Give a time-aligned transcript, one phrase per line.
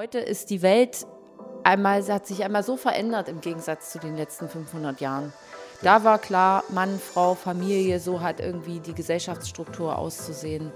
[0.00, 1.06] Heute ist die Welt
[1.62, 5.30] einmal, hat sich einmal so verändert im Gegensatz zu den letzten 500 Jahren.
[5.82, 10.72] Da war klar, Mann, Frau, Familie, so hat irgendwie die Gesellschaftsstruktur auszusehen.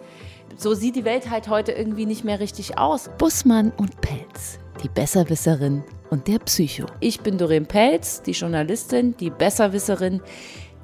[0.59, 3.09] So sieht die Welt halt heute irgendwie nicht mehr richtig aus.
[3.17, 6.85] Bussmann und Pelz, die Besserwisserin und der Psycho.
[7.01, 10.21] Ich bin Doreen Pelz, die Journalistin, die Besserwisserin,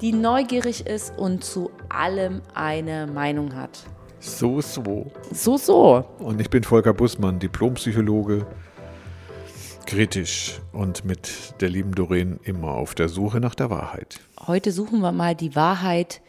[0.01, 3.83] die neugierig ist und zu allem eine Meinung hat.
[4.21, 5.11] So, so.
[5.33, 6.05] So, so.
[6.19, 8.45] Und ich bin Volker Bussmann, Diplompsychologe,
[9.87, 14.19] kritisch und mit der lieben Doreen immer auf der Suche nach der Wahrheit.
[14.45, 16.21] Heute suchen wir mal die Wahrheit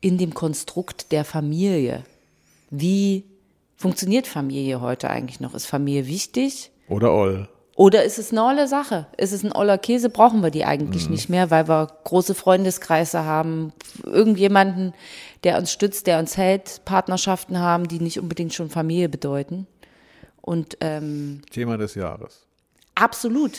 [0.00, 2.02] in dem Konstrukt der Familie.
[2.70, 3.24] Wie
[3.76, 5.54] funktioniert Familie heute eigentlich noch?
[5.54, 6.72] Ist Familie wichtig?
[6.88, 7.48] Oder all.
[7.76, 9.06] Oder ist es eine olle Sache?
[9.16, 10.08] Ist es ein oller Käse?
[10.08, 13.72] Brauchen wir die eigentlich nicht mehr, weil wir große Freundeskreise haben,
[14.04, 14.94] irgendjemanden,
[15.42, 19.66] der uns stützt, der uns hält, Partnerschaften haben, die nicht unbedingt schon Familie bedeuten.
[20.40, 22.42] Und ähm, Thema des Jahres.
[22.94, 23.52] absolut.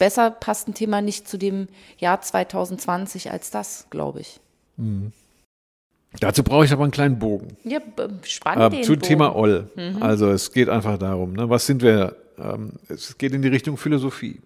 [0.00, 4.40] Besser passt ein Thema nicht zu dem Jahr 2020 als das, glaube ich.
[6.18, 7.56] Dazu brauche ich aber einen kleinen Bogen.
[7.64, 9.02] Ja, b- spann Ähm, den zu Bogen.
[9.02, 9.70] Thema Oll.
[10.00, 12.16] Also es geht einfach darum, ne, was sind wir?
[12.40, 14.40] Ähm, es geht in die Richtung Philosophie.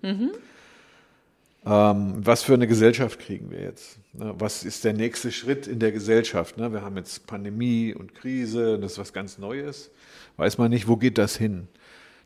[1.66, 3.98] Ähm, was für eine Gesellschaft kriegen wir jetzt?
[4.12, 6.58] Ne, was ist der nächste Schritt in der Gesellschaft?
[6.58, 6.72] Ne?
[6.72, 9.90] Wir haben jetzt Pandemie und Krise, das ist was ganz Neues.
[10.36, 11.68] Weiß man nicht, wo geht das hin?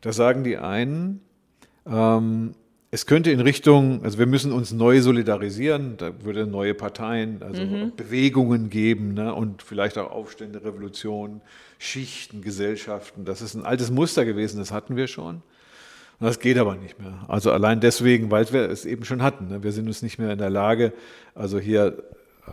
[0.00, 1.20] Da sagen die einen,
[1.86, 2.54] ähm,
[2.90, 7.62] es könnte in Richtung, also wir müssen uns neu solidarisieren, da würde neue Parteien, also
[7.96, 11.42] Bewegungen geben ne, und vielleicht auch Aufstände, Revolutionen,
[11.78, 13.26] Schichten, Gesellschaften.
[13.26, 15.42] Das ist ein altes Muster gewesen, das hatten wir schon.
[16.20, 17.24] Das geht aber nicht mehr.
[17.28, 19.48] Also allein deswegen, weil wir es eben schon hatten.
[19.48, 19.62] Ne?
[19.62, 20.92] Wir sind uns nicht mehr in der Lage,
[21.34, 22.02] also hier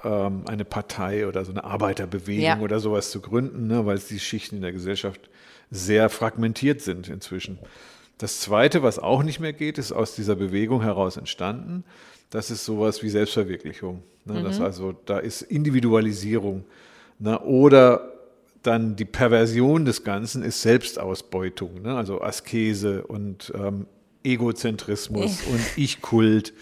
[0.04, 2.60] ähm, eine Partei oder so eine Arbeiterbewegung Ja.
[2.60, 3.86] oder sowas zu gründen, ne?
[3.86, 5.30] weil die Schichten in der Gesellschaft
[5.72, 7.58] sehr fragmentiert sind inzwischen.
[8.18, 11.84] Das Zweite, was auch nicht mehr geht, ist aus dieser Bewegung heraus entstanden.
[12.30, 14.04] Das ist sowas wie Selbstverwirklichung.
[14.26, 14.44] Ne?
[14.44, 16.66] Das also, da ist Individualisierung.
[17.20, 17.40] Ne?
[17.40, 18.12] Oder
[18.66, 21.96] dann die Perversion des Ganzen ist Selbstausbeutung, ne?
[21.96, 23.88] also Askese und ähm,
[24.24, 26.53] Egozentrismus und Ich-Kult,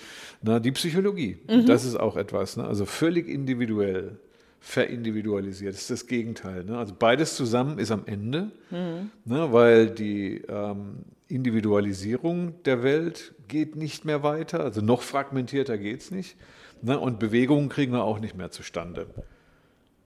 [0.41, 0.59] ne?
[0.59, 1.37] die Psychologie.
[1.65, 2.65] Das ist auch etwas, ne?
[2.65, 4.17] also völlig individuell,
[4.59, 5.73] verindividualisiert.
[5.73, 6.63] Das ist das Gegenteil.
[6.63, 6.77] Ne?
[6.77, 9.47] Also beides zusammen ist am Ende, ne?
[9.51, 16.11] weil die ähm, Individualisierung der Welt geht nicht mehr weiter, also noch fragmentierter geht es
[16.11, 16.35] nicht.
[16.81, 16.99] Ne?
[16.99, 19.07] Und Bewegungen kriegen wir auch nicht mehr zustande.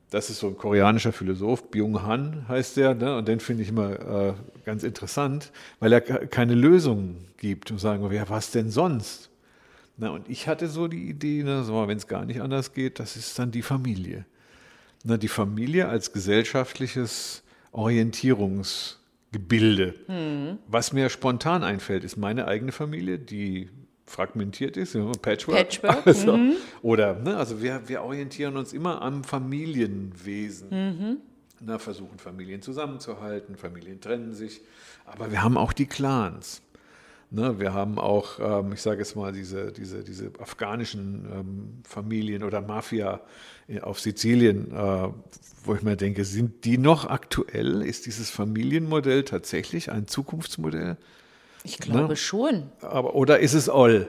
[0.10, 3.18] Das ist so ein koreanischer Philosoph, Byung-Han heißt der, ne?
[3.18, 5.52] und den finde ich immer äh, ganz interessant,
[5.82, 9.30] weil er ke- keine Lösung gibt und sagen, ja, was denn sonst?
[9.98, 13.00] Na, und ich hatte so die Idee, ne, so, wenn es gar nicht anders geht,
[13.00, 14.26] das ist dann die Familie.
[15.04, 19.94] Na, die Familie als gesellschaftliches Orientierungsgebilde.
[20.68, 23.70] Was mir spontan einfällt, ist meine eigene Familie, die
[24.08, 25.58] fragmentiert ist, ja, Patchwork.
[25.58, 26.40] Patchwork, Also,
[26.82, 31.22] Oder, ne, also wir, wir orientieren uns immer am Familienwesen.
[31.60, 34.62] Na, versuchen Familien zusammenzuhalten, Familien trennen sich,
[35.06, 36.62] aber wir haben auch die Clans.
[37.30, 42.44] Ne, wir haben auch, ähm, ich sage jetzt mal, diese, diese, diese afghanischen ähm, Familien
[42.44, 43.20] oder Mafia
[43.68, 45.10] äh, auf Sizilien, äh,
[45.66, 47.82] wo ich mir denke, sind die noch aktuell?
[47.82, 50.96] Ist dieses Familienmodell tatsächlich ein Zukunftsmodell?
[51.68, 52.16] Ich glaube Ne?
[52.16, 52.64] schon.
[52.82, 54.08] Aber, oder ist es Oll?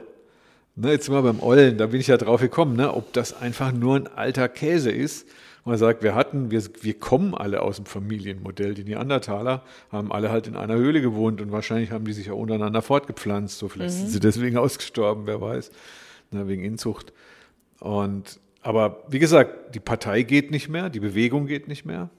[0.75, 3.33] Ne, jetzt sind wir beim Ollen, da bin ich ja drauf gekommen, ne, ob das
[3.33, 5.27] einfach nur ein alter Käse ist.
[5.65, 8.75] Man sagt, wir hatten, wir, wir kommen alle aus dem Familienmodell.
[8.75, 9.61] Die Neandertaler
[9.91, 13.59] haben alle halt in einer Höhle gewohnt und wahrscheinlich haben die sich ja untereinander fortgepflanzt.
[13.59, 15.69] So vielleicht sind sie deswegen ausgestorben, wer weiß,
[16.31, 17.11] ne, wegen Inzucht.
[17.81, 22.09] Und, aber wie gesagt, die Partei geht nicht mehr, die Bewegung geht nicht mehr.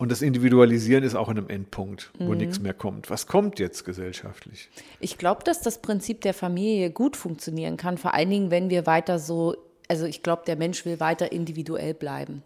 [0.00, 3.10] Und das Individualisieren ist auch an einem Endpunkt, wo nichts mehr kommt.
[3.10, 4.70] Was kommt jetzt gesellschaftlich?
[4.98, 8.86] Ich glaube, dass das Prinzip der Familie gut funktionieren kann, vor allen Dingen, wenn wir
[8.86, 9.56] weiter so,
[9.88, 12.42] also ich glaube, der Mensch will weiter individuell bleiben.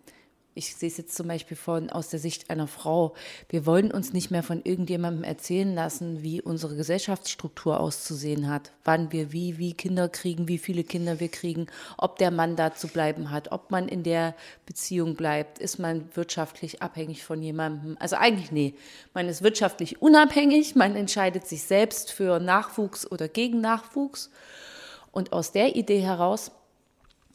[0.57, 3.15] Ich sehe es jetzt zum Beispiel von, aus der Sicht einer Frau.
[3.49, 9.11] Wir wollen uns nicht mehr von irgendjemandem erzählen lassen, wie unsere Gesellschaftsstruktur auszusehen hat, wann
[9.11, 11.67] wir wie, wie Kinder kriegen, wie viele Kinder wir kriegen,
[11.99, 16.09] ob der Mann da zu bleiben hat, ob man in der Beziehung bleibt, ist man
[16.15, 17.97] wirtschaftlich abhängig von jemandem.
[17.99, 18.75] Also eigentlich nee,
[19.13, 24.31] man ist wirtschaftlich unabhängig, man entscheidet sich selbst für Nachwuchs oder gegen Nachwuchs.
[25.11, 26.53] Und aus der Idee heraus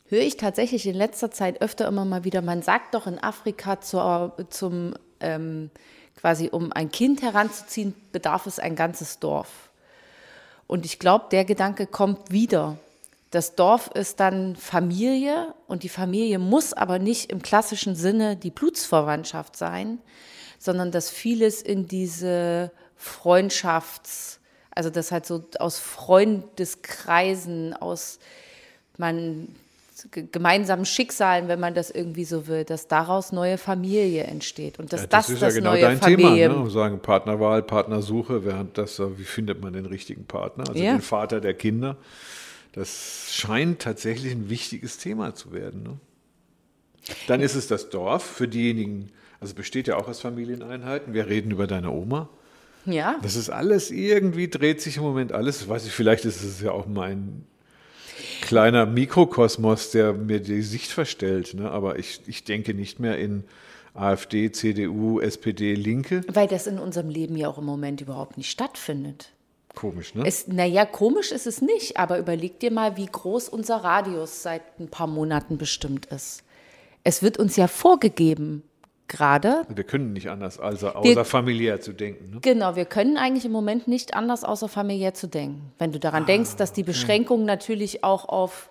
[0.09, 3.79] höre ich tatsächlich in letzter Zeit öfter immer mal wieder, man sagt doch in Afrika
[3.79, 5.69] zur, zum, ähm,
[6.15, 9.69] quasi um ein Kind heranzuziehen, bedarf es ein ganzes Dorf.
[10.67, 12.77] Und ich glaube, der Gedanke kommt wieder.
[13.31, 18.49] Das Dorf ist dann Familie und die Familie muss aber nicht im klassischen Sinne die
[18.49, 19.99] Blutsverwandtschaft sein,
[20.57, 24.39] sondern dass vieles in diese Freundschafts,
[24.71, 28.17] also das halt so aus Freundeskreisen, aus
[28.97, 29.55] man
[30.11, 35.01] gemeinsamen Schicksalen, wenn man das irgendwie so will, dass daraus neue Familie entsteht und dass
[35.01, 36.49] ja, das das, ist das ja genau neue dein Familie.
[36.49, 36.69] Thema, ne?
[36.69, 40.93] sagen Partnerwahl, Partnersuche, während das, wie findet man den richtigen Partner, also ja.
[40.93, 41.97] den Vater der Kinder.
[42.73, 45.83] Das scheint tatsächlich ein wichtiges Thema zu werden.
[45.83, 45.99] Ne?
[47.27, 49.09] Dann ist es das Dorf für diejenigen,
[49.39, 51.13] also besteht ja auch aus Familieneinheiten.
[51.13, 52.29] Wir reden über deine Oma.
[52.85, 53.17] Ja.
[53.21, 55.67] Das ist alles irgendwie, dreht sich im Moment alles.
[55.67, 57.45] Weiß ich, vielleicht ist es ja auch mein
[58.49, 61.53] kleiner Mikrokosmos, der mir die Sicht verstellt.
[61.53, 61.69] Ne?
[61.69, 63.43] Aber ich, ich denke nicht mehr in
[63.93, 66.23] AfD, CDU, SPD, Linke.
[66.27, 69.29] Weil das in unserem Leben ja auch im Moment überhaupt nicht stattfindet.
[69.75, 70.23] Komisch, ne?
[70.25, 74.63] Es, naja, komisch ist es nicht, aber überleg dir mal, wie groß unser Radius seit
[74.79, 76.41] ein paar Monaten bestimmt ist.
[77.03, 78.63] Es wird uns ja vorgegeben,
[79.09, 79.63] gerade.
[79.67, 82.31] Wir können nicht anders, also außer wir, familiär zu denken.
[82.31, 82.39] Ne?
[82.41, 85.73] Genau, wir können eigentlich im Moment nicht anders, außer familiär zu denken.
[85.77, 87.51] Wenn du daran ah, denkst, dass die Beschränkungen okay.
[87.51, 88.69] natürlich auch auf,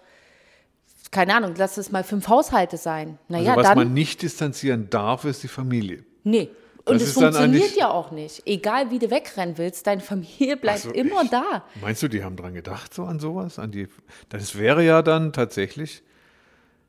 [1.11, 3.19] keine Ahnung, lass es mal fünf Haushalte sein.
[3.29, 6.05] Naja, also was dann, man nicht distanzieren darf, ist die Familie.
[6.25, 6.51] Nee.
[6.85, 8.43] Und es funktioniert ja auch nicht.
[8.47, 11.33] Egal wie du wegrennen willst, deine Familie bleibt so, immer echt?
[11.33, 11.65] da.
[11.83, 13.59] Meinst du, die haben dran gedacht, so an sowas?
[13.59, 13.89] An die,
[14.31, 16.03] das wäre ja dann tatsächlich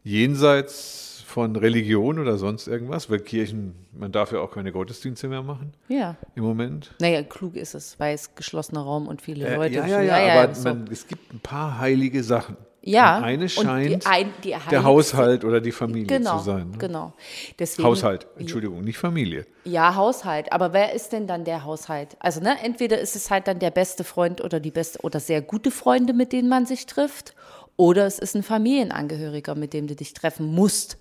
[0.03, 5.43] jenseits von Religion oder sonst irgendwas, weil Kirchen, man darf ja auch keine Gottesdienste mehr
[5.43, 5.73] machen.
[5.87, 6.17] Ja.
[6.35, 6.95] Im Moment.
[6.99, 9.75] Naja, klug ist es, weil es geschlossener Raum und viele äh, Leute.
[9.75, 10.67] Ja, ja, ja, ja aber so.
[10.67, 12.57] man, es gibt ein paar heilige Sachen.
[12.81, 13.17] Ja.
[13.17, 16.71] Und eine scheint und die, ein, die der Haushalt oder die Familie genau, zu sein.
[16.71, 16.77] Ne?
[16.77, 17.13] Genau.
[17.59, 19.45] Deswegen, Haushalt, Entschuldigung, nicht Familie.
[19.65, 20.51] Ja, Haushalt.
[20.51, 22.15] Aber wer ist denn dann der Haushalt?
[22.19, 25.41] Also, ne, entweder ist es halt dann der beste Freund oder die beste oder sehr
[25.41, 27.35] gute Freunde, mit denen man sich trifft.
[27.75, 30.97] Oder es ist ein Familienangehöriger, mit dem du dich treffen musst.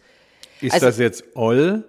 [0.61, 1.85] Ist also, das jetzt Oll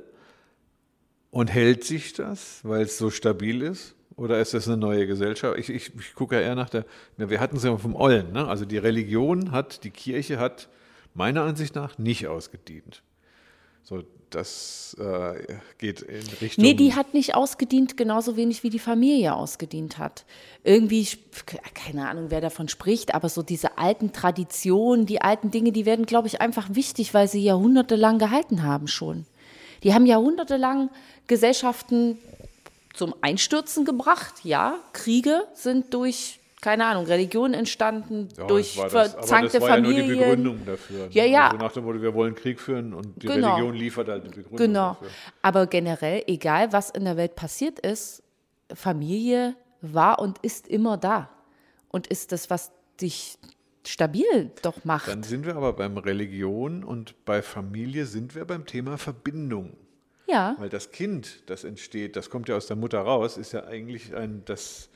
[1.31, 3.95] und hält sich das, weil es so stabil ist?
[4.16, 5.57] Oder ist das eine neue Gesellschaft?
[5.57, 6.86] Ich, ich, ich gucke ja eher nach der,
[7.16, 8.48] wir hatten es ja vom Ollen, ne?
[8.48, 10.68] also die Religion hat, die Kirche hat
[11.13, 13.01] meiner Ansicht nach nicht ausgedient.
[13.89, 16.63] So, das äh, geht in Richtung.
[16.63, 20.25] Nee, die hat nicht ausgedient, genauso wenig wie die Familie ausgedient hat.
[20.63, 21.07] Irgendwie,
[21.74, 26.06] keine Ahnung, wer davon spricht, aber so diese alten Traditionen, die alten Dinge, die werden,
[26.06, 29.25] glaube ich, einfach wichtig, weil sie jahrhundertelang gehalten haben schon.
[29.81, 30.92] Die haben jahrhundertelang
[31.25, 32.19] Gesellschaften
[32.94, 34.75] zum Einstürzen gebracht, ja.
[34.94, 39.97] Kriege sind durch keine Ahnung, Religion entstanden ja, durch verzankte Familien.
[39.97, 41.07] Ja nur die Begründung dafür.
[41.11, 41.47] Ja, ja.
[41.47, 43.56] Also nach dem Motto, wir wollen Krieg führen und die genau.
[43.56, 44.89] Religion liefert halt die Begründung Genau.
[44.89, 45.09] Dafür.
[45.41, 48.23] Aber generell, egal was in der Welt passiert ist,
[48.73, 51.29] Familie war und ist immer da.
[51.88, 52.71] Und ist das, was
[53.01, 53.38] dich
[53.88, 55.07] stabil doch macht.
[55.07, 59.77] Dann sind wir aber beim Religion und bei Familie sind wir beim Thema Verbindung.
[60.27, 60.56] Ja.
[60.59, 64.15] Weil das Kind, das entsteht, das kommt ja aus der Mutter raus, ist ja eigentlich
[64.15, 64.89] ein, das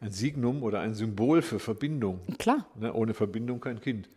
[0.00, 2.20] ein Signum oder ein Symbol für Verbindung.
[2.38, 2.66] Klar.
[2.78, 4.08] Ne, ohne Verbindung kein Kind.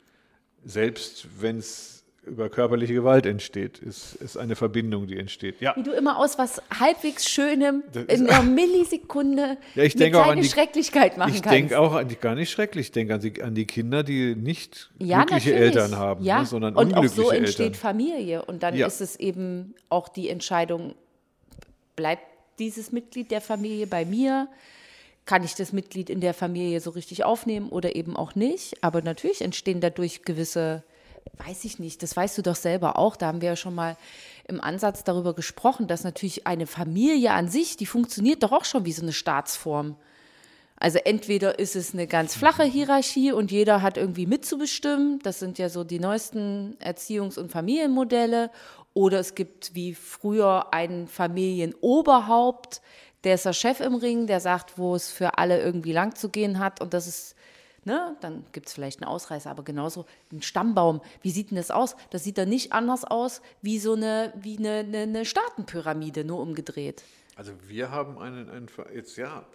[0.65, 1.99] Selbst wenn es
[2.29, 5.59] über körperliche Gewalt entsteht, ist, ist eine Verbindung, die entsteht.
[5.61, 5.75] Ja.
[5.75, 10.47] Wie du immer aus was halbwegs Schönem in einer Millisekunde ja, ich eine kleine die,
[10.47, 11.55] Schrecklichkeit machen ich kannst.
[11.55, 14.03] Ich denke auch an die, gar nicht schrecklich, ich denke an die, an die Kinder,
[14.03, 15.75] die nicht ja, glückliche natürlich.
[15.75, 16.39] Eltern haben, ja.
[16.41, 17.79] ne, sondern Und unglückliche auch so entsteht Eltern.
[17.79, 18.45] Familie.
[18.45, 18.85] Und dann ja.
[18.85, 20.95] ist es eben auch die Entscheidung,
[21.95, 22.23] bleibt
[22.59, 24.49] dieses Mitglied der Familie bei mir?
[25.29, 28.83] Kann ich das Mitglied in der Familie so richtig aufnehmen oder eben auch nicht.
[28.83, 30.83] Aber natürlich entstehen dadurch gewisse,
[31.37, 33.95] weiß ich nicht, das weißt du doch selber auch, da haben wir ja schon mal
[34.47, 38.85] im Ansatz darüber gesprochen, dass natürlich eine Familie an sich, die funktioniert doch auch schon
[38.85, 39.97] wie so eine Staatsform.
[40.77, 45.59] Also entweder ist es eine ganz flache Hierarchie und jeder hat irgendwie mitzubestimmen, das sind
[45.59, 48.49] ja so die neuesten Erziehungs- und Familienmodelle,
[48.95, 52.81] oder es gibt wie früher ein Familienoberhaupt,
[53.23, 56.29] der ist der Chef im Ring, der sagt, wo es für alle irgendwie lang zu
[56.29, 57.35] gehen hat und das ist,
[57.85, 61.01] ne, dann gibt es vielleicht einen Ausreißer, aber genauso ein Stammbaum.
[61.21, 61.95] Wie sieht denn das aus?
[62.11, 66.39] Das sieht dann nicht anders aus wie so eine, wie eine, eine, eine Staatenpyramide, nur
[66.39, 67.03] umgedreht.
[67.35, 69.45] Also wir haben einen, einen jetzt ja,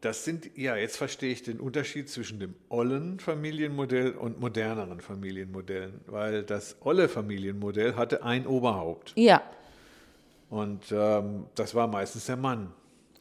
[0.00, 6.00] das sind, ja, jetzt verstehe ich den Unterschied zwischen dem ollen Familienmodell und moderneren Familienmodellen,
[6.06, 9.12] weil das olle Familienmodell hatte ein Oberhaupt.
[9.16, 9.42] Ja.
[10.50, 12.72] Und ähm, das war meistens der Mann.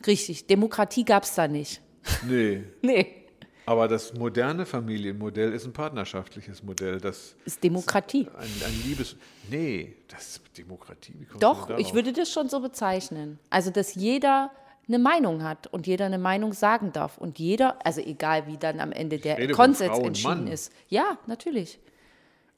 [0.06, 1.82] Richtig, Demokratie gab es da nicht.
[2.28, 2.64] Nee.
[2.82, 3.20] nee.
[3.66, 7.00] Aber das moderne Familienmodell ist ein partnerschaftliches Modell.
[7.00, 8.22] Das ist Demokratie.
[8.22, 9.16] Ist ein, ein, Liebes.
[9.48, 11.14] Nee, das ist Demokratie.
[11.40, 13.38] Doch, ich würde das schon so bezeichnen.
[13.52, 14.50] Also, dass jeder
[14.88, 17.20] eine Meinung hat und jeder eine Meinung sagen darf.
[17.20, 20.74] Und jeder, also egal wie dann am Ende der Konsens entschieden ist.
[20.88, 21.80] Ja, natürlich.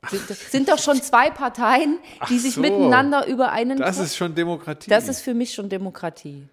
[0.09, 3.77] Sind, sind doch schon zwei Parteien, die sich so, miteinander über einen.
[3.77, 4.89] Das ist schon Demokratie.
[4.89, 6.47] Das ist für mich schon Demokratie.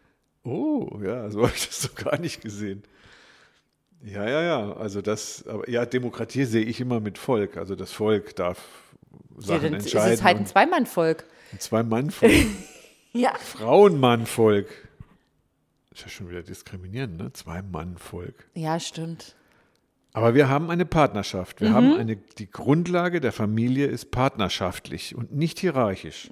[0.45, 2.83] Oh, ja, so habe ich das doch gar nicht gesehen.
[4.03, 4.73] Ja, ja, ja.
[4.75, 7.57] Also das, aber ja, Demokratie sehe ich immer mit Volk.
[7.57, 8.59] Also das Volk darf
[9.39, 10.13] Sachen ja, dann entscheiden.
[10.13, 11.25] ist es halt ein Zweimannvolk.
[11.53, 12.33] ein Zwei-Mann-Volk.
[13.15, 13.33] Ja.
[13.35, 14.69] Frauenmann-Volk.
[15.91, 17.33] Ist ja schon wieder diskriminierend, ne?
[17.33, 18.47] Zwei-Mann-Volk.
[18.55, 19.35] Ja, stimmt.
[20.19, 21.61] Aber wir haben eine Partnerschaft.
[21.61, 21.65] Mhm.
[21.65, 26.29] Wir haben eine, die Grundlage der Familie ist partnerschaftlich und nicht hierarchisch.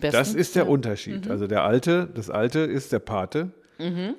[0.00, 0.68] Besten Das ist der.
[0.68, 1.30] Unterschied.
[1.30, 3.52] Also der Alte, das Alte ist der Pate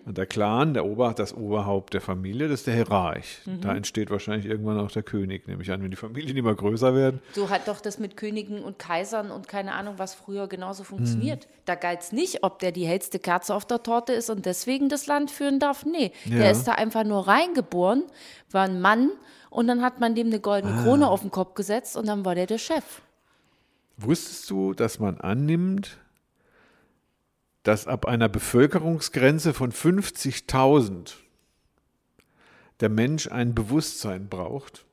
[0.05, 3.39] und der Clan, der Ober, das Oberhaupt der Familie, das ist der Hierarch.
[3.61, 6.93] Da entsteht wahrscheinlich irgendwann auch der König, nehme ich an, wenn die Familien immer größer
[6.95, 7.21] werden.
[7.33, 11.45] So hat doch das mit Königen und Kaisern und keine Ahnung, was früher genauso funktioniert.
[11.47, 11.53] Mhm.
[11.65, 14.89] Da galt es nicht, ob der die hellste Kerze auf der Torte ist und deswegen
[14.89, 15.85] das Land führen darf.
[15.85, 16.37] Nee, Ja.
[16.39, 18.03] der ist da einfach nur reingeboren,
[18.51, 19.09] war ein Mann
[19.49, 20.83] und dann hat man dem eine goldene Ah.
[20.83, 23.01] Krone auf den Kopf gesetzt und dann war der der Chef.
[23.97, 25.97] Wusstest du, dass man annimmt,
[27.63, 31.13] dass ab einer Bevölkerungsgrenze von 50.000
[32.79, 34.85] der Mensch ein Bewusstsein braucht?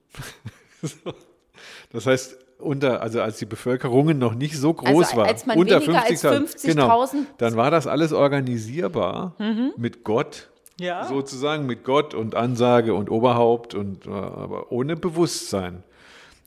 [1.92, 5.58] das heißt, unter, also als die Bevölkerungen noch nicht so groß Also war, als man
[5.58, 9.34] unter weniger als 50.000, genau, 50.000 dann war das alles organisierbar
[9.76, 11.04] mit Gott, Ja.
[11.06, 15.82] sozusagen mit Gott und Ansage und Oberhaupt und äh, aber ohne Bewusstsein.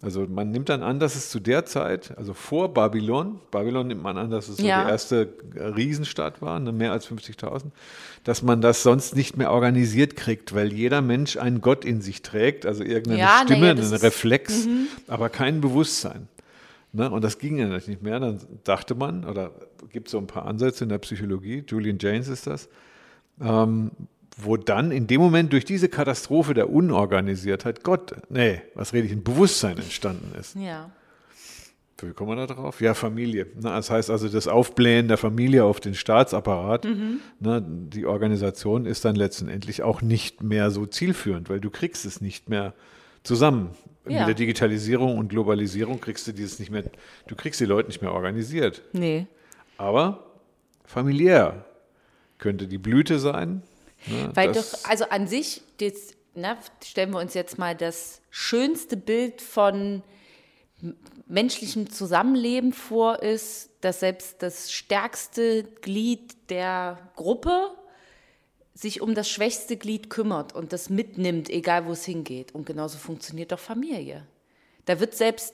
[0.04, 4.04] Also man nimmt dann an, dass es zu der Zeit, also vor Babylon, Babylon nimmt
[4.04, 4.84] man an, dass es so Ja.
[4.84, 7.72] die erste äh, Riesenstadt war, ne, mehr als 50.000,
[8.26, 12.22] dass man das sonst nicht mehr organisiert kriegt, weil jeder Mensch einen Gott in sich
[12.22, 13.98] trägt, also irgendeine Ja, Stimme, ja, einen ist- Mhm.
[13.98, 14.68] Reflex,
[15.08, 16.28] aber kein Bewusstsein.
[16.92, 17.10] Ne?
[17.10, 18.20] Und das ging ja nicht mehr.
[18.20, 19.52] Dann dachte man, oder
[19.90, 22.68] gibt es so ein paar Ansätze in der Psychologie, Julian James ist das,
[23.42, 23.92] ähm,
[24.38, 29.14] wo dann in dem Moment durch diese Katastrophe der Unorganisiertheit Gott, nee, was rede ich,
[29.14, 30.56] ein Bewusstsein entstanden ist.
[30.56, 30.92] Ja.
[32.02, 32.82] Wie kommen wir da drauf?
[32.82, 33.48] Ja, Familie.
[33.62, 37.20] Na, das heißt also, das Aufblähen der Familie auf den Staatsapparat, Mhm.
[37.40, 42.20] ne, die Organisation ist dann letztendlich auch nicht mehr so zielführend, weil du kriegst es
[42.20, 42.74] nicht mehr
[43.24, 43.70] zusammen.
[44.06, 44.20] Ja.
[44.20, 46.84] Mit der Digitalisierung und Globalisierung kriegst du dieses nicht mehr,
[47.28, 48.82] du kriegst die Leute nicht mehr organisiert.
[48.92, 49.28] Nee.
[49.78, 50.26] Aber
[50.84, 51.64] familiär
[52.38, 53.62] könnte die Blüte sein.
[54.08, 58.98] Ne, Weil doch, also an sich, jetzt, ne, stellen wir uns jetzt mal das schönste
[58.98, 60.04] Bild von
[61.28, 67.72] menschlichem Zusammenleben vor, ist, dass selbst das stärkste Glied der Gruppe
[68.74, 72.54] sich um das schwächste Glied kümmert und das mitnimmt, egal wo es hingeht.
[72.54, 74.26] Und genauso funktioniert doch Familie.
[74.86, 75.54] Da wird selbst,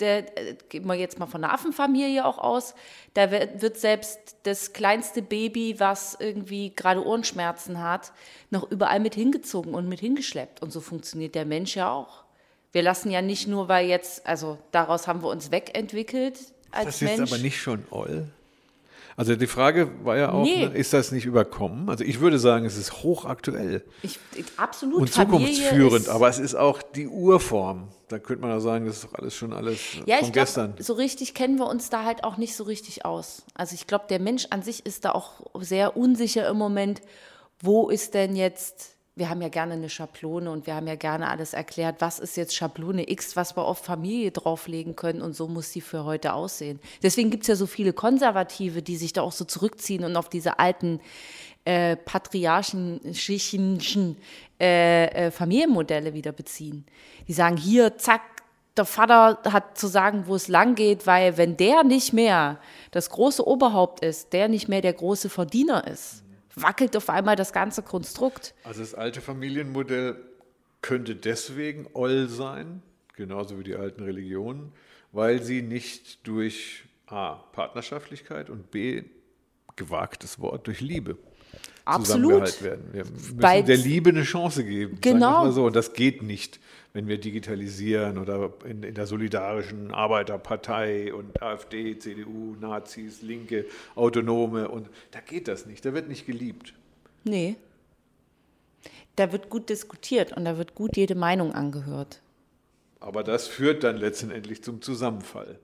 [0.00, 2.74] der, äh, gehen wir jetzt mal von einer Affenfamilie auch aus,
[3.14, 8.12] da wird, selbst das kleinste Baby, was irgendwie gerade Ohrenschmerzen hat,
[8.50, 10.62] noch überall mit hingezogen und mit hingeschleppt.
[10.62, 12.24] Und so funktioniert der Mensch ja auch.
[12.72, 16.38] Wir lassen ja nicht nur, weil jetzt, also daraus haben wir uns wegentwickelt
[16.70, 17.32] als Das ist jetzt Mensch.
[17.32, 18.28] aber nicht schon Oll?
[19.18, 20.66] Also die Frage war ja auch, Nee.
[20.66, 21.88] ne, ist das nicht überkommen?
[21.88, 24.18] Also ich würde sagen, es ist hochaktuell ich,
[24.58, 25.00] absolut.
[25.00, 27.88] und Familie zukunftsführend, aber es ist auch die Urform.
[28.08, 30.66] Da könnte man auch sagen, das ist doch alles schon alles Ja, von ich gestern.
[30.72, 33.42] glaube, so richtig kennen wir uns da halt auch nicht so richtig aus.
[33.54, 37.00] Also ich glaube, der Mensch an sich ist da auch sehr unsicher im Moment.
[37.60, 41.30] Wo ist denn jetzt, wir haben ja gerne eine Schablone und wir haben ja gerne
[41.30, 45.48] alles erklärt, was ist jetzt Schablone X, was wir auf Familie drauflegen können und so
[45.48, 46.78] muss sie für heute aussehen.
[47.02, 50.28] Deswegen gibt es ja so viele Konservative, die sich da auch so zurückziehen und auf
[50.28, 51.00] diese alten
[51.64, 53.00] äh, patriarchischen
[54.60, 56.84] äh, äh, Familienmodelle wieder beziehen.
[57.26, 58.20] Die sagen, hier, zack,
[58.76, 63.08] der Vater hat zu sagen, wo es lang geht, weil wenn der nicht mehr das
[63.08, 66.22] große Oberhaupt ist, der nicht mehr der große Verdiener ist,
[66.56, 68.54] wackelt auf einmal das ganze Konstrukt.
[68.64, 70.16] Also das alte Familienmodell
[70.82, 72.82] könnte deswegen Oll sein,
[73.14, 74.72] genauso wie die alten Religionen,
[75.12, 79.04] weil sie nicht durch A, Partnerschaftlichkeit und B,
[79.76, 81.16] gewagtes Wort, durch Liebe
[81.84, 82.62] Absolut.
[82.62, 82.84] werden.
[82.92, 84.98] Wir müssen Weil- der Liebe eine Chance geben.
[85.00, 85.50] Genau.
[85.50, 85.66] So.
[85.66, 86.58] Und das geht nicht,
[86.92, 94.68] wenn wir digitalisieren oder in, in der solidarischen Arbeiterpartei und AfD, CDU, Nazis, Linke, Autonome
[94.68, 95.84] und da geht das nicht.
[95.84, 96.74] Da wird nicht geliebt.
[97.24, 97.56] Nee.
[99.14, 102.20] Da wird gut diskutiert und da wird gut jede Meinung angehört.
[103.00, 105.58] Aber das führt dann letztendlich zum Zusammenfall.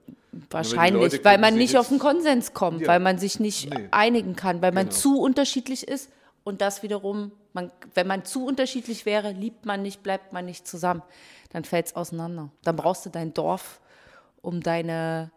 [0.51, 2.89] Wahrscheinlich, weil man nicht auf einen Konsens kommt, Ja.
[2.89, 3.89] weil man sich nicht Nee.
[3.91, 4.97] einigen kann, weil man Genau.
[4.97, 6.11] zu unterschiedlich ist
[6.45, 10.67] und das wiederum, man, wenn man zu unterschiedlich wäre, liebt man nicht, bleibt man nicht
[10.67, 11.03] zusammen,
[11.51, 12.51] dann fällt es auseinander.
[12.65, 13.81] Dann brauchst du dein Dorf,
[14.41, 15.31] um deine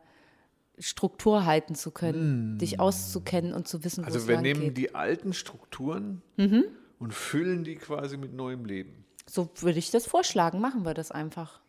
[0.77, 4.61] Struktur halten zu können, dich auszukennen und zu wissen, wo Also es wir lang nehmen
[4.61, 4.77] geht.
[4.77, 6.65] die alten Strukturen Mhm.
[6.99, 9.05] und füllen die quasi mit neuem Leben.
[9.27, 11.61] So würde ich das vorschlagen, machen wir das einfach.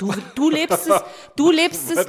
[0.00, 1.02] Du, du lebst es,
[1.36, 2.06] du lebst es,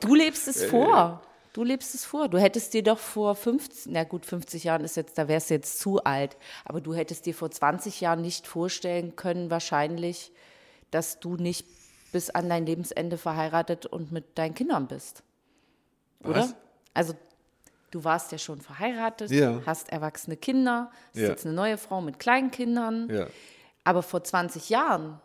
[0.00, 1.20] du lebst es vor.
[1.52, 2.28] Du lebst es vor.
[2.28, 5.54] Du hättest dir doch vor 50, na gut, 50 Jahren ist jetzt, da wärst du
[5.54, 10.30] jetzt zu alt, aber du hättest dir vor 20 Jahren nicht vorstellen können, wahrscheinlich,
[10.92, 11.66] dass du nicht
[12.12, 15.24] bis an dein Lebensende verheiratet und mit deinen Kindern bist.
[16.22, 16.42] Oder?
[16.42, 16.54] Was?
[16.94, 17.14] Also,
[17.90, 19.60] du warst ja schon verheiratet, Ja.
[19.66, 21.30] hast erwachsene Kinder, bist Ja.
[21.30, 23.08] jetzt eine neue Frau mit kleinen Kindern.
[23.12, 23.26] Ja.
[23.82, 25.20] Aber vor 20 Jahren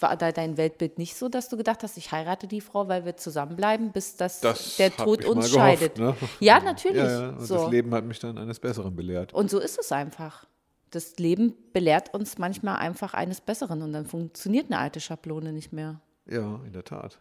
[0.00, 3.04] war da dein Weltbild nicht so, dass du gedacht hast, ich heirate die Frau, weil
[3.04, 5.98] wir zusammenbleiben, bis das, Das der Tod uns gehofft, scheidet.
[5.98, 6.14] ne?
[6.40, 7.02] Ja, natürlich.
[7.02, 7.40] Ja, ja.
[7.40, 7.56] So.
[7.56, 9.32] das Leben hat mich dann eines Besseren belehrt.
[9.34, 10.46] Und so ist es einfach.
[10.90, 15.72] Das Leben belehrt uns manchmal einfach eines Besseren und dann funktioniert eine alte Schablone nicht
[15.72, 16.00] mehr.
[16.26, 17.18] Ja, in der Tat.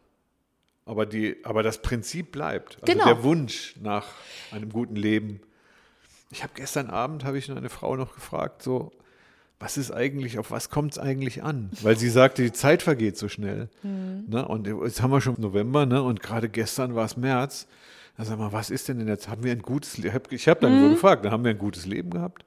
[0.85, 2.75] Aber, die, aber das Prinzip bleibt.
[2.81, 3.05] Also Genau.
[3.05, 4.05] der Wunsch nach
[4.51, 5.41] einem guten Leben.
[6.29, 8.91] Ich habe gestern Abend, habe ich eine Frau noch gefragt, so,
[9.59, 11.71] was ist eigentlich, auf was kommt es eigentlich an?
[11.81, 13.69] Weil sie sagte, die Zeit vergeht so schnell.
[14.27, 14.47] Ne?
[14.47, 16.03] Und jetzt haben wir schon November ne?
[16.03, 17.67] und gerade gestern war es März.
[18.17, 19.31] Da sag mal, was ist denn der Zeit?
[19.31, 20.19] Haben wir ein gutes Leben?
[20.29, 22.45] Ich habe dann so gefragt, da haben wir ein gutes Leben gehabt?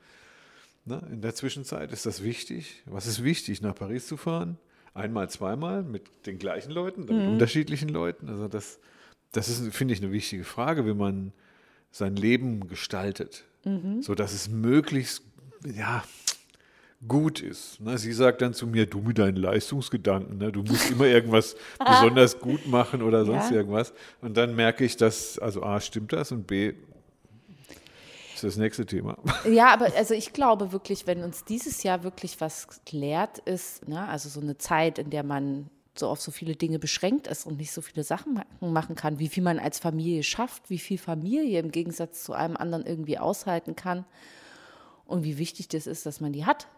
[0.84, 1.02] Ne?
[1.10, 2.82] In der Zwischenzeit ist das wichtig.
[2.86, 4.58] Was ist wichtig, nach Paris zu fahren?
[4.94, 8.28] Einmal, zweimal mit den gleichen Leuten, oder mit unterschiedlichen Leuten.
[8.28, 8.80] Also das,
[9.32, 11.32] das ist, finde ich, eine wichtige Frage, wie man
[11.92, 13.44] sein Leben gestaltet,
[14.00, 15.22] so dass es möglichst
[15.64, 16.02] ja,
[17.06, 17.80] gut ist.
[17.80, 17.96] Ne?
[17.98, 20.52] Sie sagt dann zu mir, du mit deinen Leistungsgedanken, ne?
[20.52, 23.56] du musst immer irgendwas besonders gut machen oder sonst Ja.
[23.56, 23.92] irgendwas.
[24.20, 26.74] Und dann merke ich, dass, also A, stimmt das und B,
[28.34, 29.16] ist das nächste Thema.
[29.50, 34.06] Ja, aber also ich glaube wirklich, wenn uns dieses Jahr wirklich was lehrt, ist, ne,
[34.08, 37.56] also so eine Zeit, in der man so auf so viele Dinge beschränkt ist und
[37.58, 40.98] nicht so viele Sachen ma- machen kann, wie viel man als Familie schafft, wie viel
[40.98, 44.04] Familie im Gegensatz zu einem anderen irgendwie aushalten kann
[45.06, 46.68] und wie wichtig das ist, dass man die hat.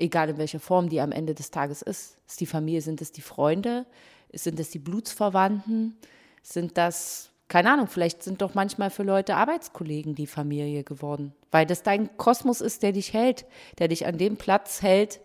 [0.00, 2.16] Egal in welcher Form die am Ende des Tages ist.
[2.26, 3.84] Ist die Familie, sind es die Freunde,
[4.32, 5.98] sind es die Blutsverwandten,
[6.42, 11.66] sind das, keine Ahnung, vielleicht sind doch manchmal für Leute Arbeitskollegen die Familie geworden, weil
[11.66, 13.44] das dein Kosmos ist, der dich hält,
[13.78, 15.20] der dich an dem Platz hält,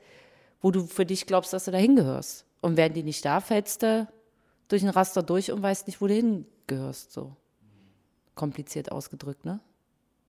[0.62, 2.46] wo du für dich glaubst, dass du da hingehörst.
[2.62, 4.08] Und wären die nicht da, fällst du
[4.68, 7.14] durch ein Raster durch und weißt nicht, wo du hingehörst.
[7.14, 7.36] So
[8.34, 9.62] kompliziert ausgedrückt, ne?